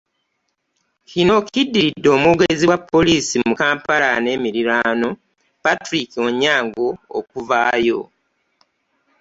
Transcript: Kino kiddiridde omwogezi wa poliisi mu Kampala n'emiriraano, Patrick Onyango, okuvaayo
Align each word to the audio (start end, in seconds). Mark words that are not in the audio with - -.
Kino 1.09 1.35
kiddiridde 1.51 2.07
omwogezi 2.17 2.65
wa 2.71 2.77
poliisi 2.91 3.35
mu 3.45 3.53
Kampala 3.59 4.09
n'emiriraano, 4.23 5.09
Patrick 5.63 6.09
Onyango, 6.25 6.87
okuvaayo 7.19 7.99